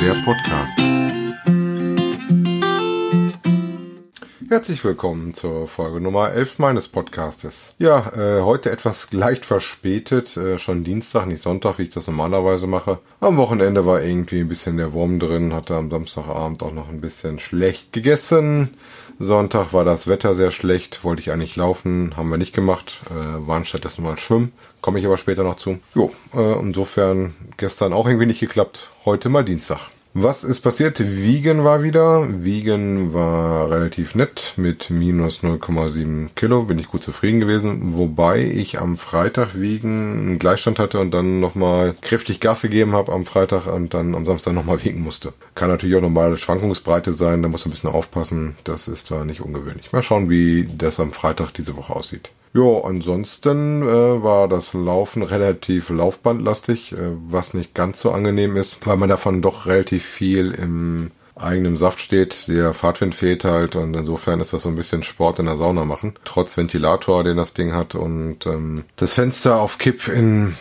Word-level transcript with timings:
der 0.00 0.14
Podcast. 0.22 0.77
Herzlich 4.58 4.82
willkommen 4.82 5.34
zur 5.34 5.68
Folge 5.68 6.00
Nummer 6.00 6.32
11 6.32 6.58
meines 6.58 6.88
Podcastes. 6.88 7.74
Ja, 7.78 8.10
äh, 8.16 8.42
heute 8.42 8.72
etwas 8.72 9.12
leicht 9.12 9.46
verspätet, 9.46 10.36
äh, 10.36 10.58
schon 10.58 10.82
Dienstag, 10.82 11.26
nicht 11.26 11.44
Sonntag, 11.44 11.78
wie 11.78 11.84
ich 11.84 11.90
das 11.90 12.08
normalerweise 12.08 12.66
mache. 12.66 12.98
Am 13.20 13.36
Wochenende 13.36 13.86
war 13.86 14.02
irgendwie 14.02 14.40
ein 14.40 14.48
bisschen 14.48 14.76
der 14.76 14.92
Wurm 14.92 15.20
drin, 15.20 15.54
hatte 15.54 15.76
am 15.76 15.92
Samstagabend 15.92 16.64
auch 16.64 16.72
noch 16.72 16.88
ein 16.88 17.00
bisschen 17.00 17.38
schlecht 17.38 17.92
gegessen. 17.92 18.74
Sonntag 19.20 19.72
war 19.72 19.84
das 19.84 20.08
Wetter 20.08 20.34
sehr 20.34 20.50
schlecht, 20.50 21.04
wollte 21.04 21.22
ich 21.22 21.30
eigentlich 21.30 21.54
laufen, 21.54 22.16
haben 22.16 22.28
wir 22.28 22.36
nicht 22.36 22.52
gemacht, 22.52 22.98
äh, 23.10 23.46
waren 23.46 23.64
stattdessen 23.64 24.02
mal 24.02 24.18
schwimmen, 24.18 24.50
komme 24.80 24.98
ich 24.98 25.06
aber 25.06 25.18
später 25.18 25.44
noch 25.44 25.58
zu. 25.58 25.78
Jo, 25.94 26.10
äh, 26.34 26.58
insofern 26.58 27.32
gestern 27.58 27.92
auch 27.92 28.08
irgendwie 28.08 28.26
nicht 28.26 28.40
geklappt, 28.40 28.90
heute 29.04 29.28
mal 29.28 29.44
Dienstag. 29.44 29.88
Was 30.20 30.42
ist 30.42 30.62
passiert? 30.62 30.98
Wiegen 30.98 31.62
war 31.62 31.84
wieder. 31.84 32.26
Wiegen 32.42 33.14
war 33.14 33.70
relativ 33.70 34.16
nett 34.16 34.54
mit 34.56 34.90
minus 34.90 35.44
0,7 35.44 36.30
Kilo. 36.34 36.64
Bin 36.64 36.80
ich 36.80 36.88
gut 36.88 37.04
zufrieden 37.04 37.38
gewesen. 37.38 37.94
Wobei 37.94 38.42
ich 38.42 38.80
am 38.80 38.96
Freitag 38.96 39.54
Wiegen 39.54 40.18
einen 40.18 40.38
Gleichstand 40.40 40.80
hatte 40.80 40.98
und 40.98 41.14
dann 41.14 41.38
nochmal 41.38 41.94
kräftig 42.00 42.40
Gas 42.40 42.62
gegeben 42.62 42.94
habe 42.94 43.12
am 43.12 43.26
Freitag 43.26 43.68
und 43.68 43.94
dann 43.94 44.16
am 44.16 44.26
Samstag 44.26 44.54
nochmal 44.54 44.82
wiegen 44.84 45.02
musste. 45.02 45.34
Kann 45.54 45.68
natürlich 45.68 45.94
auch 45.94 46.00
normale 46.00 46.36
Schwankungsbreite 46.36 47.12
sein. 47.12 47.40
Da 47.40 47.48
muss 47.48 47.64
man 47.64 47.68
ein 47.68 47.74
bisschen 47.74 47.90
aufpassen. 47.90 48.56
Das 48.64 48.88
ist 48.88 49.12
da 49.12 49.24
nicht 49.24 49.40
ungewöhnlich. 49.40 49.92
Mal 49.92 50.02
schauen, 50.02 50.28
wie 50.28 50.68
das 50.76 50.98
am 50.98 51.12
Freitag 51.12 51.52
diese 51.52 51.76
Woche 51.76 51.94
aussieht. 51.94 52.30
Ja, 52.58 52.82
ansonsten 52.82 53.82
äh, 53.82 54.22
war 54.22 54.48
das 54.48 54.72
Laufen 54.72 55.22
relativ 55.22 55.90
laufbandlastig, 55.90 56.92
äh, 56.92 56.96
was 57.28 57.54
nicht 57.54 57.72
ganz 57.72 58.00
so 58.00 58.10
angenehm 58.10 58.56
ist, 58.56 58.84
weil 58.84 58.96
man 58.96 59.08
davon 59.08 59.42
doch 59.42 59.66
relativ 59.66 60.04
viel 60.04 60.50
im 60.50 61.12
eigenen 61.36 61.76
Saft 61.76 62.00
steht. 62.00 62.48
Der 62.48 62.74
Fahrtwind 62.74 63.14
fehlt 63.14 63.44
halt 63.44 63.76
und 63.76 63.94
insofern 63.94 64.40
ist 64.40 64.52
das 64.52 64.62
so 64.62 64.70
ein 64.70 64.74
bisschen 64.74 65.04
Sport 65.04 65.38
in 65.38 65.46
der 65.46 65.56
Sauna 65.56 65.84
machen. 65.84 66.14
Trotz 66.24 66.56
Ventilator, 66.56 67.22
den 67.22 67.36
das 67.36 67.54
Ding 67.54 67.74
hat 67.74 67.94
und 67.94 68.44
ähm, 68.46 68.82
das 68.96 69.14
Fenster 69.14 69.60
auf 69.60 69.78
Kipp 69.78 70.08
in 70.08 70.56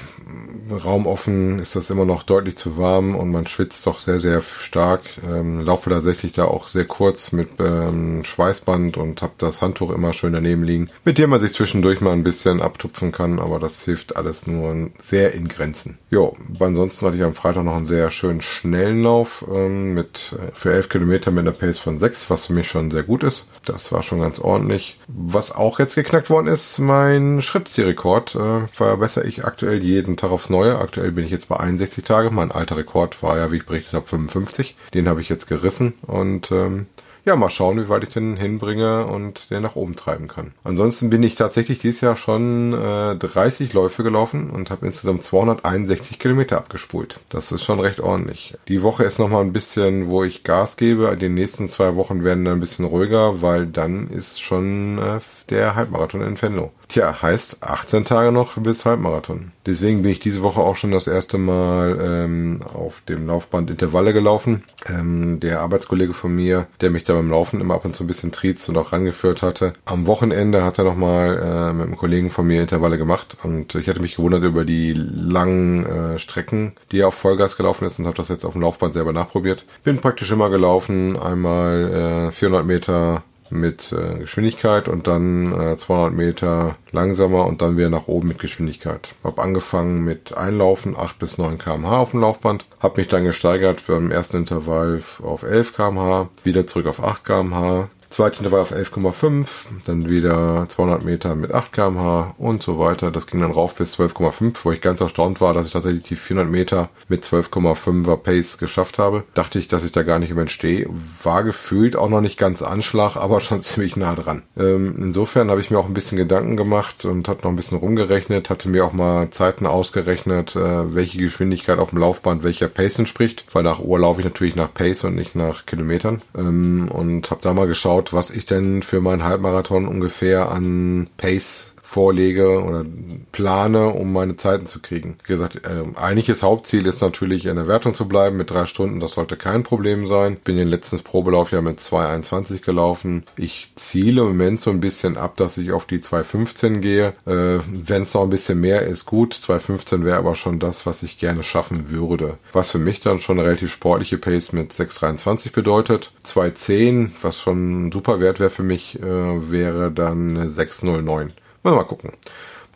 Raum 0.71 1.07
offen 1.07 1.59
ist 1.59 1.75
das 1.75 1.89
immer 1.89 2.05
noch 2.05 2.23
deutlich 2.23 2.57
zu 2.57 2.77
warm 2.77 3.15
und 3.15 3.31
man 3.31 3.47
schwitzt 3.47 3.87
doch 3.87 3.99
sehr, 3.99 4.19
sehr 4.19 4.41
stark. 4.41 5.01
Ähm, 5.27 5.61
laufe 5.61 5.89
tatsächlich 5.89 6.33
da 6.33 6.45
auch 6.45 6.67
sehr 6.67 6.85
kurz 6.85 7.31
mit 7.31 7.49
ähm, 7.59 8.23
Schweißband 8.23 8.97
und 8.97 9.21
habe 9.21 9.33
das 9.37 9.61
Handtuch 9.61 9.91
immer 9.91 10.13
schön 10.13 10.33
daneben 10.33 10.63
liegen, 10.63 10.89
mit 11.05 11.17
dem 11.17 11.29
man 11.29 11.39
sich 11.39 11.53
zwischendurch 11.53 12.01
mal 12.01 12.13
ein 12.13 12.23
bisschen 12.23 12.61
abtupfen 12.61 13.11
kann, 13.11 13.39
aber 13.39 13.59
das 13.59 13.83
hilft 13.83 14.15
alles 14.15 14.47
nur 14.47 14.89
sehr 15.01 15.33
in 15.33 15.47
Grenzen. 15.47 15.97
Jo, 16.09 16.35
ansonsten 16.59 17.05
hatte 17.05 17.17
ich 17.17 17.23
am 17.23 17.33
Freitag 17.33 17.63
noch 17.63 17.75
einen 17.75 17.87
sehr 17.87 18.09
schönen 18.09 18.41
schnellen 18.41 19.03
Lauf 19.03 19.45
ähm, 19.51 19.93
mit 19.93 20.35
äh, 20.37 20.51
für 20.53 20.73
11 20.73 20.89
Kilometer 20.89 21.31
mit 21.31 21.41
einer 21.41 21.51
Pace 21.51 21.79
von 21.79 21.99
6, 21.99 22.29
was 22.29 22.47
für 22.47 22.53
mich 22.53 22.67
schon 22.67 22.91
sehr 22.91 23.03
gut 23.03 23.23
ist. 23.23 23.47
Das 23.65 23.91
war 23.91 24.03
schon 24.03 24.21
ganz 24.21 24.39
ordentlich. 24.39 24.99
Was 25.07 25.51
auch 25.51 25.79
jetzt 25.79 25.95
geknackt 25.95 26.29
worden 26.29 26.47
ist, 26.47 26.79
mein 26.79 27.41
Schrittzielrekord 27.41 28.35
äh, 28.35 28.67
verbessere 28.67 29.25
ich 29.25 29.45
aktuell 29.45 29.83
jeden 29.83 30.17
Tag 30.17 30.31
aufs 30.31 30.49
Neue. 30.49 30.56
Aktuell 30.65 31.11
bin 31.11 31.25
ich 31.25 31.31
jetzt 31.31 31.49
bei 31.49 31.57
61 31.57 32.03
Tage. 32.03 32.31
Mein 32.31 32.51
alter 32.51 32.77
Rekord 32.77 33.21
war 33.23 33.37
ja, 33.37 33.51
wie 33.51 33.57
ich 33.57 33.65
berichtet 33.65 33.93
habe, 33.93 34.07
55. 34.07 34.75
Den 34.93 35.07
habe 35.07 35.21
ich 35.21 35.29
jetzt 35.29 35.47
gerissen 35.47 35.93
und 36.05 36.51
ähm, 36.51 36.87
ja, 37.27 37.35
mal 37.35 37.49
schauen, 37.49 37.77
wie 37.77 37.89
weit 37.89 38.03
ich 38.03 38.09
den 38.09 38.37
hinbringe 38.37 39.05
und 39.05 39.51
den 39.51 39.61
nach 39.61 39.75
oben 39.75 39.97
treiben 39.97 40.29
kann. 40.29 40.53
Ansonsten 40.63 41.09
bin 41.09 41.21
ich 41.23 41.35
tatsächlich 41.35 41.77
dieses 41.77 41.99
Jahr 41.99 42.15
schon 42.15 42.71
äh, 42.73 43.17
30 43.17 43.73
Läufe 43.73 44.03
gelaufen 44.03 44.49
und 44.49 44.71
habe 44.71 44.85
insgesamt 44.85 45.25
261 45.25 46.19
Kilometer 46.19 46.57
abgespult. 46.57 47.19
Das 47.27 47.51
ist 47.51 47.65
schon 47.65 47.81
recht 47.81 47.99
ordentlich. 47.99 48.55
Die 48.69 48.81
Woche 48.81 49.03
ist 49.03 49.19
nochmal 49.19 49.43
ein 49.43 49.51
bisschen, 49.51 50.09
wo 50.09 50.23
ich 50.23 50.45
Gas 50.45 50.77
gebe. 50.77 51.17
Die 51.17 51.27
nächsten 51.27 51.67
zwei 51.67 51.97
Wochen 51.97 52.23
werden 52.23 52.45
dann 52.45 52.53
ein 52.53 52.61
bisschen 52.61 52.85
ruhiger, 52.85 53.41
weil 53.41 53.67
dann 53.67 54.07
ist 54.07 54.41
schon 54.41 54.97
äh, 54.97 55.19
der 55.49 55.75
Halbmarathon 55.75 56.21
in 56.21 56.41
Venlo. 56.41 56.71
Tja, 56.87 57.21
heißt 57.21 57.57
18 57.61 58.05
Tage 58.05 58.31
noch 58.31 58.55
bis 58.55 58.85
Halbmarathon. 58.85 59.51
Deswegen 59.67 60.01
bin 60.01 60.11
ich 60.11 60.21
diese 60.21 60.43
Woche 60.43 60.61
auch 60.61 60.77
schon 60.77 60.91
das 60.91 61.07
erste 61.07 61.37
Mal 61.37 61.99
ähm, 62.01 62.61
auf 62.73 63.01
dem 63.01 63.27
Laufband 63.27 63.69
Intervalle 63.69 64.13
gelaufen. 64.13 64.63
Ähm, 64.87 65.41
der 65.41 65.59
Arbeitskollege 65.59 66.13
von 66.13 66.33
mir, 66.33 66.67
der 66.79 66.89
mich 66.89 67.03
da 67.03 67.13
beim 67.13 67.29
Laufen 67.29 67.59
immer 67.59 67.73
ab 67.73 67.83
und 67.83 67.93
zu 67.93 68.05
ein 68.05 68.07
bisschen 68.07 68.31
triezt 68.31 68.69
und 68.69 68.77
auch 68.77 68.93
rangeführt 68.93 69.41
hatte. 69.41 69.73
Am 69.83 70.07
Wochenende 70.07 70.63
hat 70.63 70.77
er 70.77 70.85
nochmal 70.85 71.37
äh, 71.37 71.73
mit 71.73 71.87
einem 71.87 71.97
Kollegen 71.97 72.29
von 72.29 72.47
mir 72.47 72.61
Intervalle 72.61 72.97
gemacht 72.97 73.35
und 73.43 73.75
ich 73.75 73.89
hatte 73.89 74.01
mich 74.01 74.15
gewundert 74.15 74.43
über 74.43 74.63
die 74.63 74.93
langen 74.93 75.85
äh, 75.85 76.17
Strecken, 76.17 76.71
die 76.93 77.01
er 77.01 77.09
auf 77.09 77.15
Vollgas 77.15 77.57
gelaufen 77.57 77.85
ist 77.85 77.99
und 77.99 78.05
habe 78.05 78.15
das 78.15 78.29
jetzt 78.29 78.45
auf 78.45 78.53
dem 78.53 78.61
Laufband 78.61 78.93
selber 78.93 79.11
nachprobiert. 79.11 79.65
Bin 79.83 79.99
praktisch 79.99 80.31
immer 80.31 80.49
gelaufen, 80.49 81.19
einmal 81.19 82.29
äh, 82.29 82.31
400 82.31 82.65
Meter 82.65 83.23
mit 83.51 83.91
äh, 83.91 84.19
Geschwindigkeit 84.19 84.87
und 84.87 85.07
dann 85.07 85.53
äh, 85.53 85.77
200 85.77 86.13
Meter 86.13 86.75
langsamer 86.91 87.45
und 87.45 87.61
dann 87.61 87.77
wieder 87.77 87.89
nach 87.89 88.07
oben 88.07 88.29
mit 88.29 88.39
Geschwindigkeit. 88.39 89.09
Hab 89.23 89.39
angefangen 89.39 90.03
mit 90.03 90.37
Einlaufen 90.37 90.95
8 90.97 91.19
bis 91.19 91.37
9 91.37 91.57
kmh 91.57 91.97
auf 91.97 92.11
dem 92.11 92.21
Laufband, 92.21 92.65
hab 92.79 92.97
mich 92.97 93.07
dann 93.07 93.23
gesteigert 93.23 93.83
beim 93.87 94.11
ersten 94.11 94.37
Intervall 94.37 95.01
auf 95.21 95.43
11 95.43 95.75
kmh, 95.75 96.29
wieder 96.43 96.67
zurück 96.67 96.87
auf 96.87 97.03
8 97.03 97.23
kmh, 97.23 97.89
Zweite 98.09 98.39
Intervall 98.39 98.61
auf 98.61 98.71
11,5, 98.71 99.65
dann 99.85 100.09
wieder 100.09 100.65
200 100.69 101.03
Meter 101.03 101.35
mit 101.35 101.53
8 101.53 101.73
kmh 101.73 102.35
und 102.37 102.63
so 102.63 102.79
weiter. 102.79 103.11
Das 103.11 103.27
ging 103.27 103.41
dann 103.41 103.51
rauf 103.51 103.75
bis 103.75 103.99
12,5, 103.99 104.55
wo 104.63 104.71
ich 104.71 104.81
ganz 104.81 105.01
erstaunt 105.01 105.41
war, 105.41 105.53
dass 105.53 105.67
ich 105.67 105.73
tatsächlich 105.73 106.03
die 106.03 106.15
400 106.15 106.49
Meter 106.49 106.89
mit 107.09 107.25
12,5er 107.25 108.17
Pace 108.17 108.57
geschafft 108.57 108.97
habe. 108.97 109.23
Dachte 109.33 109.59
ich, 109.59 109.67
dass 109.67 109.83
ich 109.83 109.91
da 109.91 110.03
gar 110.03 110.19
nicht 110.19 110.29
überstehe. 110.29 110.87
War 111.21 111.43
gefühlt 111.43 111.95
auch 111.95 112.09
noch 112.09 112.21
nicht 112.21 112.39
ganz 112.39 112.61
Anschlag, 112.61 113.15
aber 113.17 113.41
schon 113.41 113.61
ziemlich 113.61 113.97
nah 113.97 114.15
dran. 114.15 114.43
Ähm, 114.57 114.95
insofern 114.97 115.51
habe 115.51 115.61
ich 115.61 115.69
mir 115.69 115.77
auch 115.77 115.87
ein 115.87 115.93
bisschen 115.93 116.17
Gedanken 116.17 116.55
gemacht 116.55 117.03
und 117.05 117.27
hat 117.27 117.43
noch 117.43 117.51
ein 117.51 117.57
bisschen 117.57 117.77
rumgerechnet, 117.77 118.49
hatte 118.49 118.69
mir 118.69 118.85
auch 118.85 118.93
mal 118.93 119.29
Zeiten 119.31 119.65
ausgerechnet, 119.65 120.55
äh, 120.55 120.95
welche 120.95 121.19
Geschwindigkeit 121.19 121.77
auf 121.79 121.89
dem 121.89 121.99
Laufband 121.99 122.43
welcher 122.43 122.69
Pace 122.69 122.99
entspricht, 122.99 123.45
weil 123.51 123.63
nach 123.63 123.79
Uhr 123.79 123.99
laufe 123.99 124.21
ich 124.21 124.25
natürlich 124.25 124.55
nach 124.55 124.73
Pace 124.73 125.03
und 125.03 125.15
nicht 125.15 125.35
nach 125.35 125.65
Kilometern. 125.65 126.21
Ähm, 126.37 126.89
und 126.89 127.29
habe 127.31 127.41
da 127.41 127.53
mal 127.53 127.67
geschaut, 127.67 127.96
geschaut, 127.97 128.13
was 128.13 128.29
ich 128.29 128.45
denn 128.45 128.83
für 128.83 129.01
meinen 129.01 129.23
Halbmarathon 129.23 129.87
ungefähr 129.87 130.51
an 130.51 131.09
Pace 131.17 131.75
vorlege 131.87 132.61
oder 132.61 132.85
plane, 133.31 133.87
um 133.87 134.11
meine 134.11 134.35
Zeiten 134.35 134.65
zu 134.65 134.81
kriegen. 134.81 135.17
Wie 135.23 135.33
gesagt, 135.33 135.55
äh, 135.65 135.97
eigentliches 135.97 136.43
Hauptziel 136.43 136.85
ist 136.85 137.01
natürlich 137.01 137.45
in 137.45 137.55
der 137.55 137.67
Wertung 137.67 137.93
zu 137.93 138.09
bleiben 138.09 138.35
mit 138.35 138.51
drei 138.51 138.65
Stunden. 138.65 138.99
Das 138.99 139.13
sollte 139.13 139.37
kein 139.37 139.63
Problem 139.63 140.05
sein. 140.05 140.35
Bin 140.35 140.57
den 140.57 140.67
letzten 140.67 140.99
Probelauf 140.99 141.51
ja 141.51 141.61
mit 141.61 141.79
2,21 141.79 142.61
gelaufen. 142.61 143.23
Ich 143.37 143.71
ziele 143.75 144.21
im 144.21 144.27
Moment 144.27 144.59
so 144.59 144.69
ein 144.69 144.81
bisschen 144.81 145.15
ab, 145.15 145.37
dass 145.37 145.57
ich 145.57 145.71
auf 145.71 145.85
die 145.85 145.99
2,15 145.99 146.79
gehe. 146.79 147.13
Äh, 147.25 147.61
Wenn 147.71 148.01
es 148.01 148.13
noch 148.13 148.23
ein 148.23 148.29
bisschen 148.29 148.59
mehr 148.59 148.81
ist, 148.81 149.05
gut. 149.05 149.33
2,15 149.33 150.03
wäre 150.03 150.17
aber 150.17 150.35
schon 150.35 150.59
das, 150.59 150.85
was 150.85 151.03
ich 151.03 151.17
gerne 151.17 151.43
schaffen 151.43 151.89
würde. 151.89 152.37
Was 152.51 152.71
für 152.71 152.79
mich 152.79 152.99
dann 152.99 153.19
schon 153.19 153.39
eine 153.39 153.47
relativ 153.47 153.71
sportliche 153.71 154.17
Pace 154.17 154.51
mit 154.51 154.73
6,23 154.73 155.53
bedeutet. 155.53 156.11
2,10, 156.25 157.11
was 157.21 157.39
schon 157.39 157.93
super 157.93 158.19
Wert 158.19 158.41
wäre 158.41 158.49
für 158.49 158.63
mich, 158.63 159.01
äh, 159.01 159.51
wäre 159.51 159.89
dann 159.89 160.37
6,09. 160.53 161.31
Mal 161.75 161.83
gucken. 161.83 162.11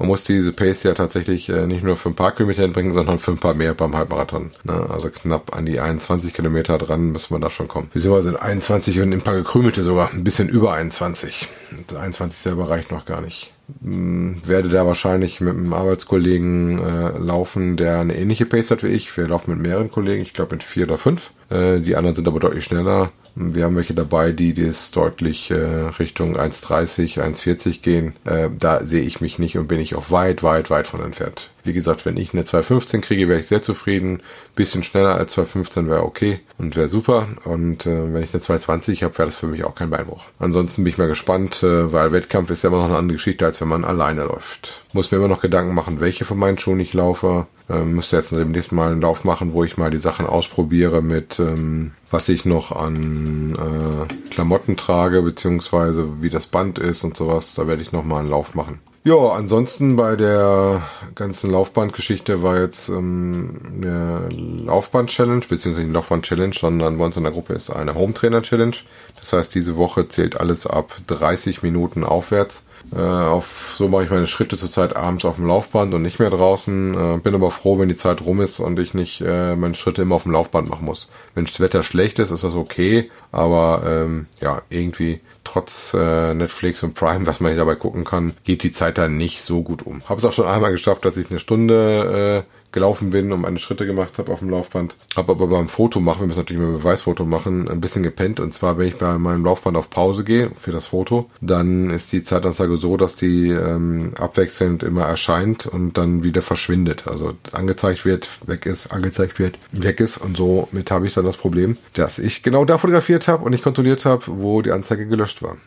Man 0.01 0.07
muss 0.07 0.23
diese 0.23 0.51
Pace 0.51 0.81
ja 0.81 0.95
tatsächlich 0.95 1.47
äh, 1.49 1.67
nicht 1.67 1.83
nur 1.83 1.95
für 1.95 2.09
ein 2.09 2.15
paar 2.15 2.31
Kilometer 2.31 2.63
hinbringen, 2.63 2.95
sondern 2.95 3.19
für 3.19 3.31
ein 3.31 3.37
paar 3.37 3.53
mehr 3.53 3.75
beim 3.75 3.95
Halbmarathon. 3.95 4.49
Ne? 4.63 4.87
Also 4.89 5.11
knapp 5.11 5.55
an 5.55 5.67
die 5.67 5.79
21 5.79 6.33
Kilometer 6.33 6.79
dran 6.79 7.11
müssen 7.11 7.35
wir 7.35 7.39
da 7.39 7.51
schon 7.51 7.67
kommen. 7.67 7.91
Wir 7.93 8.21
sind 8.23 8.35
21 8.35 8.99
und 8.99 9.13
ein 9.13 9.21
paar 9.21 9.35
gekrümelte 9.35 9.83
sogar. 9.83 10.09
Ein 10.11 10.23
bisschen 10.23 10.49
über 10.49 10.73
21. 10.73 11.47
21 11.95 12.41
selber 12.41 12.67
reicht 12.67 12.91
noch 12.91 13.05
gar 13.05 13.21
nicht. 13.21 13.53
Hm, 13.83 14.41
werde 14.43 14.69
da 14.69 14.87
wahrscheinlich 14.87 15.39
mit 15.39 15.55
einem 15.55 15.71
Arbeitskollegen 15.71 16.79
äh, 16.79 17.17
laufen, 17.19 17.77
der 17.77 17.99
eine 17.99 18.17
ähnliche 18.17 18.47
Pace 18.47 18.71
hat 18.71 18.83
wie 18.83 18.87
ich. 18.87 19.15
Wir 19.15 19.27
laufen 19.27 19.51
mit 19.51 19.59
mehreren 19.59 19.91
Kollegen, 19.91 20.23
ich 20.23 20.33
glaube 20.33 20.55
mit 20.55 20.63
vier 20.63 20.85
oder 20.85 20.97
fünf. 20.97 21.31
Äh, 21.51 21.79
die 21.79 21.95
anderen 21.95 22.15
sind 22.15 22.27
aber 22.27 22.39
deutlich 22.39 22.65
schneller. 22.65 23.11
Wir 23.35 23.65
haben 23.65 23.75
welche 23.75 23.93
dabei, 23.93 24.31
die 24.31 24.53
das 24.53 24.91
deutlich 24.91 25.51
äh, 25.51 25.55
Richtung 25.55 26.37
1,30, 26.37 27.21
1,40 27.21 27.81
gehen. 27.81 28.15
Äh, 28.25 28.49
da 28.57 28.83
sehe 28.83 29.03
ich 29.03 29.21
mich 29.21 29.39
nicht 29.39 29.57
und 29.57 29.67
bin 29.67 29.79
ich 29.79 29.95
auch 29.95 30.11
weit, 30.11 30.43
weit, 30.43 30.69
weit 30.69 30.87
von 30.87 31.01
entfernt. 31.01 31.49
Wie 31.63 31.73
gesagt, 31.73 32.05
wenn 32.05 32.17
ich 32.17 32.33
eine 32.33 32.43
2,15 32.43 33.01
kriege, 33.01 33.27
wäre 33.27 33.39
ich 33.39 33.47
sehr 33.47 33.61
zufrieden. 33.61 34.21
Bisschen 34.55 34.83
schneller 34.83 35.15
als 35.15 35.37
2,15 35.37 35.87
wäre 35.87 36.03
okay 36.03 36.39
und 36.57 36.75
wäre 36.75 36.87
super. 36.87 37.27
Und 37.43 37.85
äh, 37.85 38.13
wenn 38.13 38.23
ich 38.23 38.33
eine 38.33 38.43
2,20 38.43 39.03
habe, 39.03 39.17
wäre 39.17 39.27
das 39.27 39.35
für 39.35 39.47
mich 39.47 39.63
auch 39.63 39.75
kein 39.75 39.89
Beinbruch. 39.89 40.25
Ansonsten 40.39 40.83
bin 40.83 40.91
ich 40.91 40.97
mal 40.97 41.07
gespannt, 41.07 41.63
äh, 41.63 41.91
weil 41.91 42.11
Wettkampf 42.11 42.49
ist 42.49 42.63
ja 42.63 42.69
immer 42.69 42.79
noch 42.79 42.85
eine 42.85 42.97
andere 42.97 43.17
Geschichte, 43.17 43.45
als 43.45 43.61
wenn 43.61 43.67
man 43.67 43.85
alleine 43.85 44.23
läuft. 44.23 44.81
Muss 44.93 45.11
mir 45.11 45.17
immer 45.17 45.27
noch 45.27 45.41
Gedanken 45.41 45.73
machen, 45.73 46.01
welche 46.01 46.25
von 46.25 46.37
meinen 46.37 46.57
Schuhen 46.57 46.79
ich 46.79 46.93
laufe. 46.93 47.47
Ähm, 47.69 47.93
müsste 47.95 48.17
jetzt 48.17 48.31
demnächst 48.31 48.71
mal 48.71 48.91
einen 48.91 49.01
Lauf 49.01 49.23
machen, 49.23 49.53
wo 49.53 49.63
ich 49.63 49.77
mal 49.77 49.91
die 49.91 49.97
Sachen 49.97 50.25
ausprobiere 50.25 51.01
mit, 51.01 51.39
ähm, 51.39 51.91
was 52.09 52.27
ich 52.27 52.45
noch 52.45 52.71
an 52.71 53.55
äh, 53.55 54.29
Klamotten 54.29 54.75
trage, 54.77 55.21
beziehungsweise 55.21 56.21
wie 56.21 56.29
das 56.29 56.47
Band 56.47 56.79
ist 56.79 57.03
und 57.03 57.15
sowas. 57.15 57.53
Da 57.53 57.67
werde 57.67 57.81
ich 57.81 57.91
noch 57.91 58.03
mal 58.03 58.19
einen 58.19 58.29
Lauf 58.29 58.55
machen. 58.55 58.79
Ja, 59.03 59.29
ansonsten 59.29 59.95
bei 59.95 60.15
der 60.15 60.83
ganzen 61.15 61.49
Laufbandgeschichte 61.49 62.43
war 62.43 62.59
jetzt 62.59 62.87
ähm, 62.87 63.59
eine 63.75 64.29
Laufband-Challenge, 64.29 65.43
beziehungsweise 65.49 65.87
die 65.87 65.93
Laufband-Challenge, 65.93 66.53
sondern 66.53 66.99
bei 66.99 67.05
uns 67.05 67.17
in 67.17 67.23
der 67.23 67.31
Gruppe 67.31 67.53
ist 67.53 67.71
eine 67.71 67.95
Home-Trainer-Challenge. 67.95 68.75
Das 69.19 69.33
heißt, 69.33 69.55
diese 69.55 69.75
Woche 69.75 70.07
zählt 70.07 70.39
alles 70.39 70.67
ab 70.67 70.95
30 71.07 71.63
Minuten 71.63 72.03
aufwärts. 72.03 72.63
Äh, 72.93 72.99
auf, 72.99 73.75
so 73.77 73.87
mache 73.87 74.03
ich 74.03 74.09
meine 74.09 74.27
Schritte 74.27 74.57
zurzeit 74.57 74.95
abends 74.95 75.23
auf 75.23 75.35
dem 75.35 75.47
Laufband 75.47 75.93
und 75.93 76.01
nicht 76.01 76.19
mehr 76.19 76.29
draußen. 76.29 76.93
Äh, 76.93 77.17
bin 77.19 77.33
aber 77.33 77.51
froh, 77.51 77.79
wenn 77.79 77.87
die 77.87 77.95
Zeit 77.95 78.21
rum 78.21 78.41
ist 78.41 78.59
und 78.59 78.79
ich 78.79 78.93
nicht 78.93 79.21
äh, 79.21 79.55
meine 79.55 79.75
Schritte 79.75 80.01
immer 80.01 80.15
auf 80.15 80.23
dem 80.23 80.33
Laufband 80.33 80.69
machen 80.69 80.85
muss. 80.85 81.07
Wenn 81.33 81.45
das 81.45 81.59
Wetter 81.59 81.83
schlecht 81.83 82.19
ist, 82.19 82.31
ist 82.31 82.43
das 82.43 82.55
okay, 82.55 83.09
aber 83.31 83.83
ähm, 83.85 84.27
ja, 84.41 84.61
irgendwie 84.69 85.21
trotz 85.43 85.93
äh, 85.93 86.33
Netflix 86.33 86.83
und 86.83 86.93
Prime, 86.93 87.25
was 87.25 87.39
man 87.39 87.51
hier 87.51 87.59
dabei 87.59 87.75
gucken 87.75 88.03
kann, 88.03 88.33
geht 88.43 88.63
die 88.63 88.71
Zeit 88.71 88.97
da 88.97 89.07
nicht 89.07 89.41
so 89.41 89.63
gut 89.63 89.85
um. 89.85 90.03
Habe 90.09 90.19
es 90.19 90.25
auch 90.25 90.33
schon 90.33 90.47
einmal 90.47 90.71
geschafft, 90.71 91.05
dass 91.05 91.17
ich 91.17 91.29
eine 91.29 91.39
Stunde 91.39 92.45
äh, 92.45 92.60
gelaufen 92.71 93.09
bin 93.11 93.31
und 93.31 93.41
meine 93.41 93.59
Schritte 93.59 93.85
gemacht 93.85 94.17
habe 94.17 94.31
auf 94.31 94.39
dem 94.39 94.49
Laufband. 94.49 94.95
Habe 95.15 95.31
aber 95.31 95.47
beim 95.47 95.67
Foto 95.67 95.99
machen, 95.99 96.21
wir 96.21 96.27
müssen 96.27 96.39
natürlich 96.39 96.61
mal 96.61 96.71
Beweisfoto 96.71 97.25
machen, 97.25 97.67
ein 97.67 97.81
bisschen 97.81 98.03
gepennt. 98.03 98.39
Und 98.39 98.53
zwar, 98.53 98.77
wenn 98.77 98.87
ich 98.87 98.95
bei 98.95 99.17
meinem 99.17 99.45
Laufband 99.45 99.77
auf 99.77 99.89
Pause 99.89 100.23
gehe 100.23 100.51
für 100.59 100.71
das 100.71 100.87
Foto, 100.87 101.29
dann 101.41 101.89
ist 101.89 102.11
die 102.11 102.23
Zeitanzeige 102.23 102.77
so, 102.77 102.97
dass 102.97 103.15
die 103.15 103.49
ähm, 103.49 104.13
abwechselnd 104.17 104.83
immer 104.83 105.03
erscheint 105.03 105.65
und 105.65 105.97
dann 105.97 106.23
wieder 106.23 106.41
verschwindet. 106.41 107.07
Also 107.07 107.33
angezeigt 107.51 108.05
wird, 108.05 108.29
weg 108.47 108.65
ist, 108.65 108.87
angezeigt 108.87 109.39
wird, 109.39 109.59
weg 109.71 109.99
ist. 109.99 110.17
Und 110.17 110.37
somit 110.37 110.91
habe 110.91 111.07
ich 111.07 111.13
dann 111.13 111.25
das 111.25 111.37
Problem, 111.37 111.77
dass 111.93 112.19
ich 112.19 112.43
genau 112.43 112.65
da 112.65 112.77
fotografiert 112.77 113.27
habe 113.27 113.43
und 113.43 113.51
nicht 113.51 113.63
kontrolliert 113.63 114.05
habe, 114.05 114.23
wo 114.27 114.61
die 114.61 114.71
Anzeige 114.71 115.07
gelöscht 115.07 115.41
war. 115.41 115.57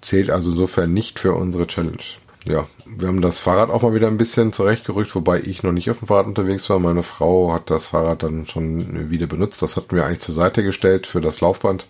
Zählt 0.00 0.30
also 0.30 0.50
insofern 0.50 0.92
nicht 0.92 1.18
für 1.18 1.34
unsere 1.34 1.66
Challenge 1.66 1.98
ja, 2.44 2.66
wir 2.86 3.08
haben 3.08 3.20
das 3.20 3.38
Fahrrad 3.38 3.70
auch 3.70 3.82
mal 3.82 3.94
wieder 3.94 4.08
ein 4.08 4.18
bisschen 4.18 4.52
zurechtgerückt, 4.52 5.14
wobei 5.14 5.40
ich 5.40 5.62
noch 5.62 5.72
nicht 5.72 5.90
auf 5.90 6.00
dem 6.00 6.08
Fahrrad 6.08 6.26
unterwegs 6.26 6.68
war. 6.70 6.78
Meine 6.78 7.02
Frau 7.02 7.52
hat 7.52 7.70
das 7.70 7.86
Fahrrad 7.86 8.22
dann 8.22 8.46
schon 8.46 9.10
wieder 9.10 9.26
benutzt. 9.26 9.62
Das 9.62 9.76
hatten 9.76 9.94
wir 9.94 10.04
eigentlich 10.04 10.20
zur 10.20 10.34
Seite 10.34 10.62
gestellt 10.62 11.06
für 11.06 11.20
das 11.20 11.40
Laufband. 11.40 11.86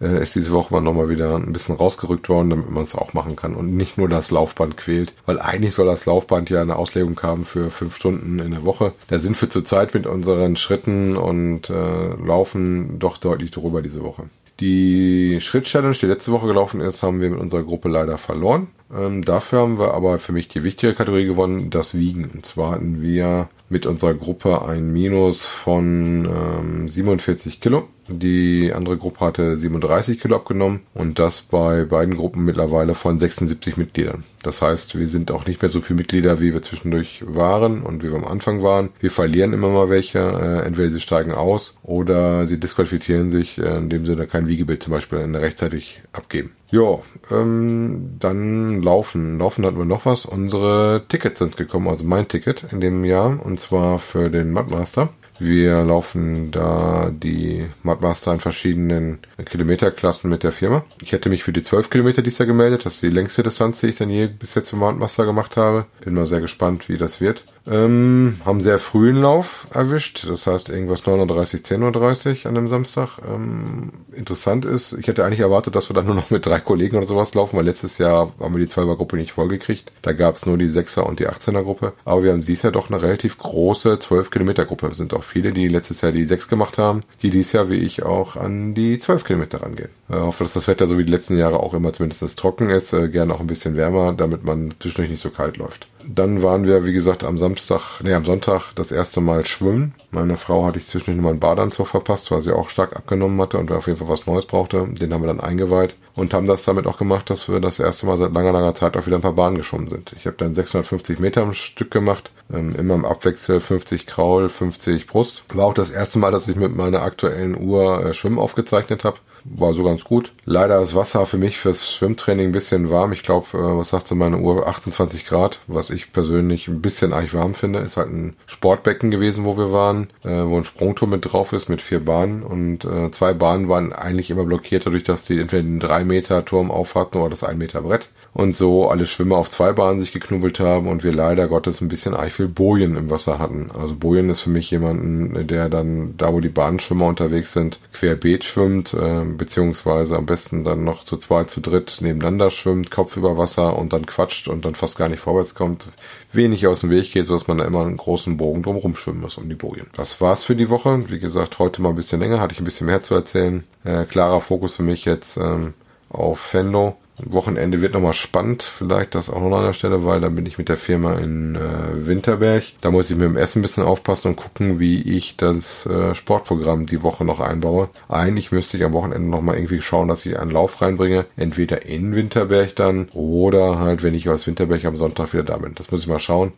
Äh, 0.00 0.22
ist 0.22 0.34
diese 0.34 0.52
Woche 0.52 0.74
mal 0.74 0.80
nochmal 0.80 1.08
wieder 1.08 1.36
ein 1.36 1.52
bisschen 1.52 1.76
rausgerückt 1.76 2.28
worden, 2.28 2.50
damit 2.50 2.70
man 2.70 2.84
es 2.84 2.94
auch 2.94 3.12
machen 3.12 3.36
kann 3.36 3.54
und 3.54 3.76
nicht 3.76 3.98
nur 3.98 4.08
das 4.08 4.30
Laufband 4.30 4.76
quält. 4.76 5.14
Weil 5.26 5.38
eigentlich 5.40 5.74
soll 5.74 5.86
das 5.86 6.06
Laufband 6.06 6.50
ja 6.50 6.60
eine 6.60 6.76
Auslegung 6.76 7.20
haben 7.22 7.44
für 7.44 7.70
fünf 7.70 7.96
Stunden 7.96 8.38
in 8.38 8.50
der 8.50 8.64
Woche. 8.64 8.92
Da 9.08 9.18
sind 9.18 9.40
wir 9.40 9.50
zurzeit 9.50 9.94
mit 9.94 10.06
unseren 10.06 10.56
Schritten 10.56 11.16
und 11.16 11.70
äh, 11.70 12.14
Laufen 12.24 12.98
doch 12.98 13.18
deutlich 13.18 13.50
drüber 13.52 13.82
diese 13.82 14.02
Woche. 14.02 14.24
Die 14.60 15.38
Schritt-Challenge, 15.40 15.96
die 16.00 16.06
letzte 16.06 16.32
Woche 16.32 16.46
gelaufen 16.46 16.80
ist, 16.80 17.02
haben 17.02 17.20
wir 17.20 17.30
mit 17.30 17.40
unserer 17.40 17.62
Gruppe 17.62 17.88
leider 17.88 18.18
verloren. 18.18 18.68
Ähm, 18.94 19.24
dafür 19.24 19.60
haben 19.60 19.78
wir 19.78 19.94
aber 19.94 20.18
für 20.18 20.32
mich 20.32 20.48
die 20.48 20.64
wichtige 20.64 20.94
Kategorie 20.94 21.26
gewonnen, 21.26 21.70
das 21.70 21.94
Wiegen. 21.94 22.30
Und 22.32 22.46
zwar 22.46 22.72
hatten 22.72 23.02
wir 23.02 23.48
mit 23.68 23.86
unserer 23.86 24.14
Gruppe 24.14 24.62
ein 24.62 24.92
Minus 24.92 25.48
von 25.48 26.26
ähm, 26.26 26.88
47 26.88 27.60
Kilo. 27.60 27.88
Die 28.08 28.72
andere 28.74 28.96
Gruppe 28.96 29.20
hatte 29.20 29.56
37 29.56 30.20
Kilo 30.20 30.36
abgenommen 30.36 30.80
und 30.94 31.18
das 31.18 31.42
bei 31.42 31.84
beiden 31.84 32.16
Gruppen 32.16 32.44
mittlerweile 32.44 32.94
von 32.94 33.18
76 33.18 33.76
Mitgliedern. 33.76 34.24
Das 34.42 34.60
heißt, 34.60 34.98
wir 34.98 35.06
sind 35.08 35.30
auch 35.30 35.46
nicht 35.46 35.62
mehr 35.62 35.70
so 35.70 35.80
viele 35.80 35.98
Mitglieder, 35.98 36.40
wie 36.40 36.52
wir 36.52 36.62
zwischendurch 36.62 37.22
waren 37.26 37.82
und 37.82 38.02
wie 38.02 38.10
wir 38.10 38.16
am 38.16 38.26
Anfang 38.26 38.62
waren. 38.62 38.90
Wir 39.00 39.10
verlieren 39.10 39.52
immer 39.52 39.68
mal 39.68 39.88
welche. 39.88 40.18
Äh, 40.18 40.66
entweder 40.66 40.90
sie 40.90 41.00
steigen 41.00 41.32
aus 41.32 41.76
oder 41.82 42.46
sie 42.46 42.58
disqualifizieren 42.58 43.30
sich, 43.30 43.58
äh, 43.58 43.76
indem 43.78 44.04
sie 44.04 44.16
da 44.16 44.26
kein 44.26 44.48
Wiegebild 44.48 44.82
zum 44.82 44.92
Beispiel 44.92 45.18
rechtzeitig 45.18 46.02
abgeben. 46.12 46.52
Ja, 46.70 47.00
ähm, 47.30 48.16
dann 48.18 48.82
Laufen. 48.82 49.38
Laufen 49.38 49.64
hatten 49.64 49.78
wir 49.78 49.84
noch 49.84 50.06
was. 50.06 50.24
Unsere 50.24 51.04
Tickets 51.06 51.38
sind 51.38 51.56
gekommen, 51.56 51.88
also 51.88 52.04
mein 52.04 52.28
Ticket 52.28 52.64
in 52.72 52.80
dem 52.80 53.04
Jahr, 53.04 53.44
und 53.44 53.60
zwar 53.60 53.98
für 53.98 54.30
den 54.30 54.52
Mudmaster. 54.52 55.10
Wir 55.38 55.82
laufen 55.82 56.50
da 56.50 57.10
die 57.12 57.66
Mudmaster 57.82 58.32
in 58.32 58.40
verschiedenen 58.40 59.18
Kilometerklassen 59.44 60.30
mit 60.30 60.44
der 60.44 60.52
Firma. 60.52 60.84
Ich 61.02 61.12
hätte 61.12 61.30
mich 61.30 61.42
für 61.42 61.52
die 61.52 61.62
12 61.62 61.90
Kilometer 61.90 62.22
dies 62.22 62.38
Jahr 62.38 62.46
gemeldet. 62.46 62.86
Das 62.86 62.94
ist 62.94 63.02
die 63.02 63.10
längste 63.10 63.42
Distanz, 63.42 63.80
die 63.80 63.88
ich 63.88 63.96
dann 63.96 64.10
je 64.10 64.26
bis 64.26 64.54
jetzt 64.54 64.70
für 64.70 64.76
Mudmaster 64.76 65.26
gemacht 65.26 65.56
habe. 65.56 65.86
Bin 66.04 66.14
mal 66.14 66.26
sehr 66.26 66.40
gespannt, 66.40 66.88
wie 66.88 66.96
das 66.96 67.20
wird. 67.20 67.44
Ähm, 67.66 68.36
haben 68.44 68.60
sehr 68.60 68.78
frühen 68.78 69.20
Lauf 69.20 69.68
erwischt, 69.72 70.28
das 70.28 70.46
heißt 70.46 70.68
irgendwas 70.68 71.04
9.30 71.04 71.64
10.30 71.64 72.48
an 72.48 72.54
dem 72.54 72.68
Samstag. 72.68 73.18
Ähm, 73.28 73.92
interessant 74.12 74.64
ist, 74.64 74.92
ich 74.94 75.06
hätte 75.06 75.24
eigentlich 75.24 75.40
erwartet, 75.40 75.76
dass 75.76 75.88
wir 75.88 75.94
dann 75.94 76.06
nur 76.06 76.14
noch 76.14 76.30
mit 76.30 76.44
drei 76.44 76.60
Kollegen 76.60 76.96
oder 76.96 77.06
sowas 77.06 77.34
laufen, 77.34 77.56
weil 77.56 77.64
letztes 77.64 77.98
Jahr 77.98 78.32
haben 78.40 78.54
wir 78.54 78.64
die 78.64 78.72
12er 78.72 78.96
Gruppe 78.96 79.16
nicht 79.16 79.32
vollgekriegt. 79.32 79.92
Da 80.02 80.12
gab 80.12 80.34
es 80.34 80.46
nur 80.46 80.58
die 80.58 80.68
6er 80.68 81.02
und 81.02 81.20
die 81.20 81.28
18er 81.28 81.62
Gruppe. 81.62 81.92
Aber 82.04 82.24
wir 82.24 82.32
haben 82.32 82.44
dieses 82.44 82.62
Jahr 82.62 82.72
doch 82.72 82.90
eine 82.90 83.00
relativ 83.00 83.38
große 83.38 83.98
12 83.98 84.30
Kilometer 84.30 84.64
Gruppe. 84.64 84.88
Es 84.88 84.96
sind 84.96 85.14
auch 85.14 85.24
viele, 85.24 85.52
die 85.52 85.68
letztes 85.68 86.00
Jahr 86.00 86.12
die 86.12 86.24
6 86.24 86.48
gemacht 86.48 86.78
haben, 86.78 87.02
die 87.22 87.30
dieses 87.30 87.52
Jahr 87.52 87.70
wie 87.70 87.76
ich 87.76 88.02
auch 88.02 88.36
an 88.36 88.74
die 88.74 88.98
12 88.98 89.24
Kilometer 89.24 89.62
rangehen. 89.62 89.90
Ich 90.08 90.16
äh, 90.16 90.20
hoffe, 90.20 90.44
dass 90.44 90.52
das 90.52 90.68
Wetter 90.68 90.86
so 90.86 90.98
wie 90.98 91.04
die 91.04 91.12
letzten 91.12 91.36
Jahre 91.38 91.60
auch 91.60 91.74
immer 91.74 91.92
zumindest 91.92 92.38
trocken 92.38 92.70
ist, 92.70 92.92
äh, 92.92 93.08
gerne 93.08 93.34
auch 93.34 93.40
ein 93.40 93.46
bisschen 93.46 93.76
wärmer, 93.76 94.12
damit 94.12 94.44
man 94.44 94.74
zwischendurch 94.80 95.10
nicht 95.10 95.22
so 95.22 95.30
kalt 95.30 95.56
läuft. 95.56 95.86
Dann 96.06 96.42
waren 96.42 96.66
wir, 96.66 96.84
wie 96.84 96.92
gesagt, 96.92 97.24
am 97.24 97.38
Samstag, 97.38 98.00
nee, 98.02 98.14
am 98.14 98.24
Sonntag 98.24 98.72
das 98.74 98.92
erste 98.92 99.20
Mal 99.20 99.46
schwimmen. 99.46 99.94
Meine 100.10 100.36
Frau 100.36 100.66
hatte 100.66 100.78
ich 100.78 100.86
zwischendurch 100.86 101.16
nochmal 101.16 101.32
einen 101.32 101.40
Badeanzug 101.40 101.86
verpasst, 101.86 102.30
weil 102.30 102.40
sie 102.40 102.54
auch 102.54 102.68
stark 102.68 102.96
abgenommen 102.96 103.40
hatte 103.40 103.58
und 103.58 103.70
auf 103.72 103.86
jeden 103.86 103.98
Fall 103.98 104.08
was 104.08 104.26
Neues 104.26 104.46
brauchte. 104.46 104.86
Den 104.88 105.12
haben 105.12 105.22
wir 105.22 105.28
dann 105.28 105.40
eingeweiht 105.40 105.96
und 106.14 106.34
haben 106.34 106.46
das 106.46 106.64
damit 106.64 106.86
auch 106.86 106.98
gemacht, 106.98 107.30
dass 107.30 107.48
wir 107.48 107.60
das 107.60 107.78
erste 107.78 108.06
Mal 108.06 108.18
seit 108.18 108.32
langer, 108.32 108.52
langer 108.52 108.74
Zeit 108.74 108.96
auch 108.96 109.06
wieder 109.06 109.16
ein 109.16 109.22
paar 109.22 109.32
Bahnen 109.32 109.56
geschwommen 109.56 109.88
sind. 109.88 110.12
Ich 110.16 110.26
habe 110.26 110.36
dann 110.36 110.54
650 110.54 111.18
Meter 111.18 111.42
am 111.42 111.54
Stück 111.54 111.90
gemacht, 111.90 112.30
ähm, 112.52 112.74
immer 112.76 112.94
im 112.94 113.04
Abwechsel 113.04 113.60
50 113.60 114.06
Kraul, 114.06 114.48
50 114.48 115.06
Brust. 115.06 115.44
War 115.52 115.66
auch 115.66 115.74
das 115.74 115.90
erste 115.90 116.18
Mal, 116.18 116.30
dass 116.30 116.48
ich 116.48 116.56
mit 116.56 116.74
meiner 116.74 117.02
aktuellen 117.02 117.60
Uhr 117.60 118.06
äh, 118.06 118.14
Schwimmen 118.14 118.38
aufgezeichnet 118.38 119.04
habe 119.04 119.18
war 119.44 119.72
so 119.74 119.84
ganz 119.84 120.04
gut. 120.04 120.32
Leider 120.44 120.80
ist 120.80 120.94
Wasser 120.94 121.26
für 121.26 121.38
mich 121.38 121.58
fürs 121.58 121.94
Schwimmtraining 121.94 122.48
ein 122.48 122.52
bisschen 122.52 122.90
warm. 122.90 123.12
Ich 123.12 123.22
glaube, 123.22 123.46
äh, 123.54 123.78
was 123.78 123.90
sagte 123.90 124.14
meine 124.14 124.38
Uhr? 124.38 124.66
28 124.66 125.26
Grad, 125.26 125.60
was 125.66 125.90
ich 125.90 126.12
persönlich 126.12 126.68
ein 126.68 126.82
bisschen 126.82 127.12
eigentlich 127.12 127.34
warm 127.34 127.54
finde. 127.54 127.80
Ist 127.80 127.96
halt 127.96 128.08
ein 128.08 128.36
Sportbecken 128.46 129.10
gewesen, 129.10 129.44
wo 129.44 129.56
wir 129.56 129.72
waren, 129.72 130.08
äh, 130.24 130.28
wo 130.30 130.56
ein 130.56 130.64
Sprungturm 130.64 131.10
mit 131.10 131.32
drauf 131.32 131.52
ist 131.52 131.68
mit 131.68 131.82
vier 131.82 132.04
Bahnen 132.04 132.42
und 132.42 132.84
äh, 132.84 133.10
zwei 133.10 133.32
Bahnen 133.32 133.68
waren 133.68 133.92
eigentlich 133.92 134.30
immer 134.30 134.44
blockiert, 134.44 134.86
dadurch, 134.86 135.04
dass 135.04 135.24
die 135.24 135.38
entweder 135.38 135.62
den 135.62 135.80
3 135.80 136.04
Meter 136.04 136.44
Turm 136.44 136.70
auf 136.70 136.94
hatten 136.94 137.18
oder 137.18 137.30
das 137.30 137.44
1 137.44 137.58
Meter 137.58 137.82
Brett 137.82 138.08
und 138.34 138.56
so 138.56 138.88
alle 138.88 139.06
Schwimmer 139.06 139.36
auf 139.36 139.50
zwei 139.50 139.72
Bahnen 139.72 140.00
sich 140.00 140.12
geknubbelt 140.12 140.60
haben 140.60 140.88
und 140.88 141.04
wir 141.04 141.12
leider 141.12 141.48
Gottes 141.48 141.80
ein 141.80 141.88
bisschen 141.88 142.14
eigentlich 142.14 142.34
viel 142.42 142.48
Bojen 142.48 142.96
im 142.96 143.10
Wasser 143.10 143.38
hatten. 143.38 143.70
Also 143.78 143.94
Bojen 143.94 144.28
ist 144.30 144.40
für 144.40 144.50
mich 144.50 144.70
jemanden, 144.70 145.46
der 145.46 145.68
dann 145.68 146.16
da, 146.16 146.32
wo 146.32 146.40
die 146.40 146.48
Bahnschwimmer 146.48 147.06
unterwegs 147.06 147.52
sind, 147.52 147.78
querbeet 147.92 148.44
schwimmt, 148.44 148.94
äh, 148.94 149.24
beziehungsweise 149.24 150.16
am 150.16 150.26
besten 150.26 150.64
dann 150.64 150.84
noch 150.84 151.04
zu 151.04 151.16
zweit, 151.16 151.50
zu 151.50 151.60
dritt 151.60 151.98
nebeneinander 152.00 152.50
schwimmt, 152.50 152.90
Kopf 152.90 153.16
über 153.16 153.38
Wasser 153.38 153.78
und 153.78 153.92
dann 153.92 154.06
quatscht 154.06 154.48
und 154.48 154.64
dann 154.64 154.74
fast 154.74 154.98
gar 154.98 155.08
nicht 155.08 155.20
vorwärts 155.20 155.54
kommt, 155.54 155.88
wenig 156.32 156.66
aus 156.66 156.80
dem 156.80 156.90
Weg 156.90 157.12
geht, 157.12 157.26
sodass 157.26 157.46
man 157.46 157.58
da 157.58 157.64
immer 157.64 157.82
einen 157.82 157.96
großen 157.96 158.36
Bogen 158.36 158.62
drum 158.62 158.96
schwimmen 158.96 159.20
muss 159.20 159.38
um 159.38 159.48
die 159.48 159.54
Bojen. 159.54 159.86
Das 159.94 160.20
war's 160.20 160.44
für 160.44 160.56
die 160.56 160.70
Woche. 160.70 161.04
Wie 161.08 161.18
gesagt, 161.18 161.58
heute 161.58 161.80
mal 161.82 161.90
ein 161.90 161.96
bisschen 161.96 162.20
länger, 162.20 162.40
hatte 162.40 162.54
ich 162.54 162.60
ein 162.60 162.64
bisschen 162.64 162.86
mehr 162.86 163.02
zu 163.02 163.14
erzählen. 163.14 163.64
Äh, 163.84 164.04
klarer 164.04 164.40
Fokus 164.40 164.76
für 164.76 164.82
mich 164.82 165.04
jetzt 165.04 165.36
ähm, 165.36 165.74
auf 166.08 166.40
Fenlo 166.40 166.96
Wochenende 167.24 167.82
wird 167.82 167.94
nochmal 167.94 168.12
spannend, 168.12 168.62
vielleicht 168.62 169.14
das 169.14 169.30
auch 169.30 169.40
noch 169.40 169.58
an 169.58 169.66
der 169.66 169.72
Stelle, 169.72 170.04
weil 170.04 170.20
dann 170.20 170.34
bin 170.34 170.46
ich 170.46 170.58
mit 170.58 170.68
der 170.68 170.76
Firma 170.76 171.14
in 171.14 171.56
äh, 171.56 172.06
Winterberg. 172.06 172.64
Da 172.80 172.90
muss 172.90 173.10
ich 173.10 173.16
mit 173.16 173.26
dem 173.26 173.36
Essen 173.36 173.60
ein 173.60 173.62
bisschen 173.62 173.82
aufpassen 173.82 174.28
und 174.28 174.36
gucken, 174.36 174.78
wie 174.78 175.02
ich 175.02 175.36
das 175.36 175.86
äh, 175.86 176.14
Sportprogramm 176.14 176.86
die 176.86 177.02
Woche 177.02 177.24
noch 177.24 177.40
einbaue. 177.40 177.88
Eigentlich 178.08 178.52
müsste 178.52 178.76
ich 178.76 178.84
am 178.84 178.92
Wochenende 178.92 179.28
nochmal 179.28 179.56
irgendwie 179.56 179.80
schauen, 179.80 180.08
dass 180.08 180.26
ich 180.26 180.38
einen 180.38 180.50
Lauf 180.50 180.80
reinbringe. 180.82 181.26
Entweder 181.36 181.86
in 181.86 182.14
Winterberg 182.14 182.74
dann 182.76 183.08
oder 183.12 183.78
halt, 183.78 184.02
wenn 184.02 184.14
ich 184.14 184.28
aus 184.28 184.46
Winterberg 184.46 184.84
am 184.84 184.96
Sonntag 184.96 185.32
wieder 185.32 185.44
da 185.44 185.58
bin. 185.58 185.74
Das 185.74 185.90
muss 185.90 186.00
ich 186.00 186.08
mal 186.08 186.18
schauen. 186.18 186.52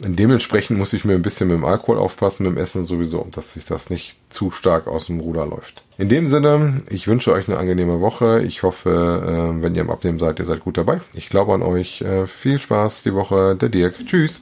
Dementsprechend 0.00 0.78
muss 0.78 0.92
ich 0.92 1.04
mir 1.04 1.14
ein 1.14 1.22
bisschen 1.22 1.48
mit 1.48 1.56
dem 1.56 1.64
Alkohol 1.64 1.98
aufpassen, 1.98 2.44
mit 2.44 2.52
dem 2.52 2.58
Essen 2.58 2.84
sowieso, 2.84 3.26
dass 3.30 3.52
sich 3.52 3.64
das 3.64 3.90
nicht 3.90 4.16
zu 4.28 4.50
stark 4.50 4.86
aus 4.86 5.06
dem 5.06 5.20
Ruder 5.20 5.46
läuft. 5.46 5.82
In 6.00 6.08
dem 6.08 6.28
Sinne, 6.28 6.80
ich 6.90 7.08
wünsche 7.08 7.32
euch 7.32 7.48
eine 7.48 7.58
angenehme 7.58 8.00
Woche. 8.00 8.40
Ich 8.46 8.62
hoffe, 8.62 9.50
äh, 9.58 9.62
wenn 9.62 9.74
ihr 9.74 9.80
im 9.80 9.90
Abnehmen 9.90 10.20
seid, 10.20 10.38
ihr 10.38 10.44
seid 10.44 10.60
gut 10.60 10.76
dabei. 10.76 11.00
Ich 11.12 11.28
glaube 11.28 11.52
an 11.52 11.62
euch. 11.62 12.02
Äh, 12.02 12.28
viel 12.28 12.60
Spaß 12.60 13.02
die 13.02 13.14
Woche. 13.14 13.56
Der 13.56 13.68
Dirk. 13.68 13.96
Tschüss. 14.06 14.36